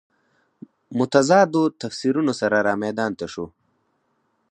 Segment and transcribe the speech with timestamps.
[0.99, 3.45] متضادو تفسیرونو سره رامیدان ته شو.